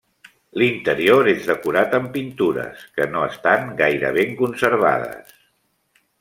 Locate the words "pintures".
2.15-2.81